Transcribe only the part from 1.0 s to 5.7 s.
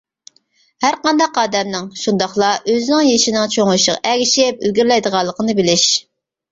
قانداق ئادەمنىڭ (شۇنداقلا ئۆزىنىڭ) يېشىنىڭ چوڭىيىشىغا ئەگىشىپ ئىلگىرىلەيدىغانلىقىنى